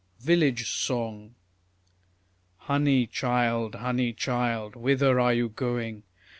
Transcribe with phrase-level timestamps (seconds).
[0.21, 1.35] VILLAGE SONG
[2.57, 6.01] Honey, child, honey, child, whither are you going?